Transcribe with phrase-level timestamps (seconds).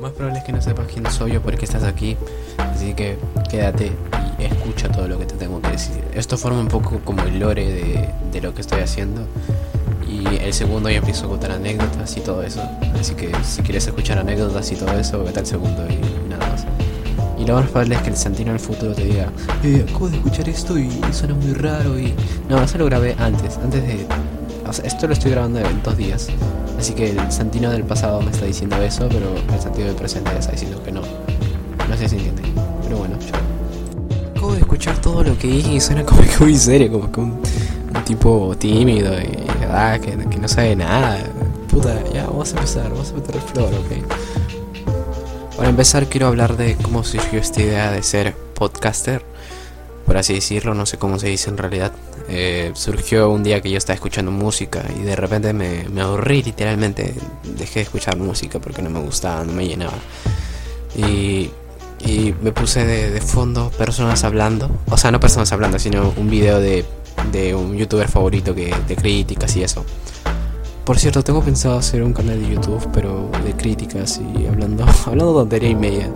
[0.00, 2.16] Lo más probable es que no sepas quién soy o por qué estás aquí,
[2.56, 3.18] así que
[3.50, 3.92] quédate
[4.38, 6.02] y escucha todo lo que te tengo que decir.
[6.14, 9.26] Esto forma un poco como el lore de, de lo que estoy haciendo.
[10.08, 12.62] Y el segundo ya empiezo a contar anécdotas y todo eso.
[12.98, 16.64] Así que si quieres escuchar anécdotas y todo eso, vete al segundo y nada más.
[17.38, 19.28] Y lo más probable es que el Santino del futuro te diga,
[19.62, 22.14] eh, acabo de escuchar esto y suena muy raro y...
[22.48, 24.06] No, eso lo grabé antes, antes de...
[24.70, 26.28] O sea, esto lo estoy grabando en dos días.
[26.78, 30.30] Así que el Santino del pasado me está diciendo eso, pero el Santino del presente
[30.38, 31.00] está diciendo que no.
[31.88, 32.42] No sé si entiende.
[32.84, 34.30] Pero bueno, yo...
[34.30, 37.18] Acabo de escuchar todo lo que dije y suena como que muy serio, como que
[37.18, 37.40] un,
[37.96, 41.18] un tipo tímido y ah, que, que no sabe nada.
[41.68, 45.56] Puta, ya, vamos a empezar, vamos a meter el flor, ok.
[45.56, 49.24] Para empezar quiero hablar de cómo surgió esta idea de ser podcaster,
[50.10, 51.92] por así decirlo, no sé cómo se dice en realidad.
[52.28, 56.42] Eh, surgió un día que yo estaba escuchando música y de repente me, me aburrí
[56.42, 57.14] literalmente,
[57.56, 59.94] dejé de escuchar música porque no me gustaba, no me llenaba.
[60.96, 61.52] Y,
[62.04, 66.58] y me puse de, fondo personas hablando, o sea, no personas hablando, sino un video
[66.58, 66.84] de,
[67.30, 69.84] de un youtuber favorito que de críticas y eso.
[70.84, 75.34] Por cierto, tengo pensado hacer un canal de YouTube, pero de críticas y hablando, hablando
[75.34, 76.10] tontería y media.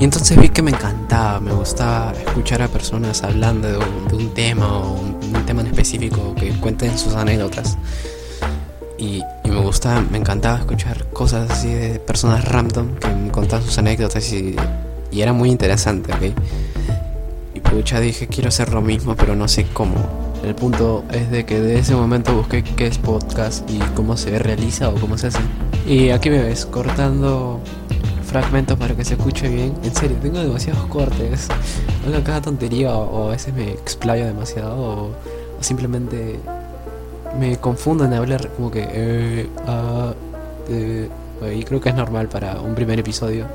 [0.00, 4.14] Y entonces vi que me encantaba, me gustaba escuchar a personas hablando de un, de
[4.14, 7.76] un tema o un, un, tema en específico que cuenten sus anécdotas.
[8.96, 13.64] Y, y, me gustaba, me encantaba escuchar cosas así de personas random que me contaban
[13.64, 14.54] sus anécdotas y,
[15.10, 16.32] y era muy interesante, ¿ok?
[17.54, 19.96] Y pucha, dije quiero hacer lo mismo, pero no sé cómo.
[20.44, 24.38] El punto es de que de ese momento busqué qué es podcast y cómo se
[24.38, 25.40] realiza o cómo se hace.
[25.88, 27.60] Y aquí me ves cortando
[28.28, 29.74] fragmentos para que se escuche bien.
[29.82, 31.48] En serio, tengo demasiados cortes.
[32.06, 36.38] Hago cada tontería o, a veces me explayo demasiado o, o, simplemente
[37.38, 38.86] me confundo en hablar como que...
[38.88, 40.12] Eh, uh,
[40.70, 41.08] eh,
[41.54, 43.46] y creo que es normal para un primer episodio.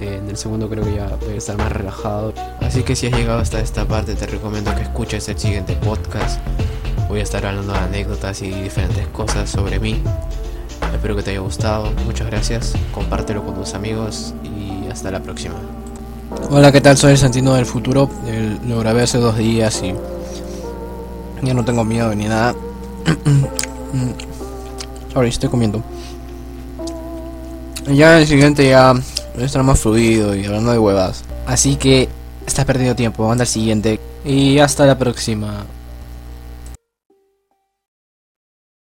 [0.00, 2.32] Eh, en el segundo creo que ya voy a estar más relajado.
[2.60, 6.40] Así que si has llegado hasta esta parte te recomiendo que escuches el siguiente podcast.
[7.08, 10.02] Voy a estar hablando de anécdotas y diferentes cosas sobre mí.
[10.96, 11.92] Espero que te haya gustado.
[12.06, 12.72] Muchas gracias.
[12.90, 15.56] Compártelo con tus amigos y hasta la próxima.
[16.50, 16.96] Hola, ¿qué tal?
[16.96, 18.08] Soy el Santino del futuro.
[18.66, 19.94] Lo grabé hace dos días y
[21.42, 22.54] ya no tengo miedo ni nada.
[25.14, 25.82] Ahora estoy comiendo.
[27.92, 28.94] Ya el siguiente ya
[29.38, 31.24] estar más fluido y hablando de huevas.
[31.46, 32.08] Así que
[32.46, 35.66] estás perdiendo tiempo, anda al siguiente y hasta la próxima.